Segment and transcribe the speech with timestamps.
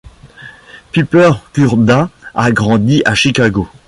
[0.93, 3.67] Piper Curda a grandi à Chicago.